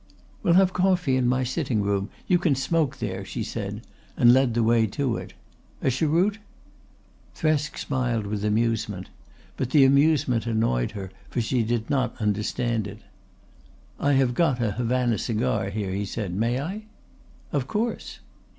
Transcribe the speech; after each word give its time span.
"We'll 0.41 0.55
have 0.55 0.73
coffee 0.73 1.15
in 1.15 1.27
my 1.27 1.43
sitting 1.43 1.83
room. 1.83 2.09
You 2.25 2.39
can 2.39 2.55
smoke 2.55 2.97
there," 2.97 3.23
she 3.23 3.43
said 3.43 3.83
and 4.17 4.33
led 4.33 4.55
the 4.55 4.63
way 4.63 4.87
to 4.87 5.15
it. 5.17 5.33
"A 5.79 5.91
cheroot?" 5.91 6.39
Thresk 7.35 7.77
smiled 7.77 8.25
with 8.25 8.43
amusement. 8.43 9.09
But 9.57 9.69
the 9.69 9.85
amusement 9.85 10.47
annoyed 10.47 10.93
her 10.93 11.11
for 11.29 11.39
she 11.39 11.61
did 11.61 11.87
not 11.91 12.19
understand 12.19 12.87
it. 12.87 13.01
"I 13.99 14.13
have 14.13 14.33
got 14.33 14.59
a 14.59 14.71
Havana 14.71 15.19
cigar 15.19 15.69
here," 15.69 15.91
he 15.91 16.05
said. 16.05 16.33
"May 16.33 16.59
I?" 16.59 16.85
"Of 17.51 17.67
course." 17.67 18.21